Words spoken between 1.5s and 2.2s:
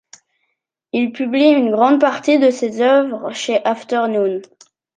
une grande